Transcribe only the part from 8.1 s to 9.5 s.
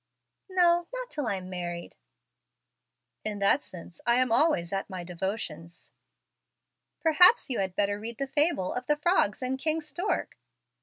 the fable of the Frogs